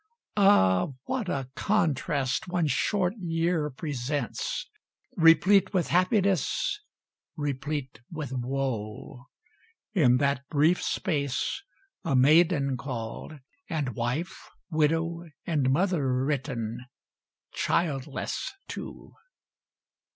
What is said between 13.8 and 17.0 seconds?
wife, Widow and mother written